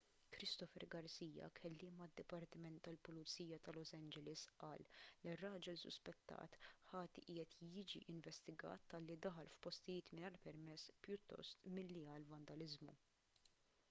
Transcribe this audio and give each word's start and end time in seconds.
christopher 0.35 0.83
garcia 0.93 1.49
kelliem 1.57 1.99
għad-dipartiment 2.05 2.81
tal-pulizija 2.87 3.59
ta' 3.67 3.75
los 3.75 3.91
angeles 3.97 4.45
qal 4.63 4.83
li 5.03 5.35
r-raġel 5.35 5.77
suspettat 5.83 6.57
ħati 6.93 7.25
qiegħed 7.29 7.63
jiġi 7.75 8.03
investigat 8.17 8.89
talli 8.97 9.19
daħal 9.29 9.53
f'postijiet 9.57 10.13
mingħajr 10.21 10.43
permess 10.49 10.99
pjuttost 11.07 11.73
milli 11.79 12.05
għal 12.15 12.27
vandaliżmu 12.35 13.01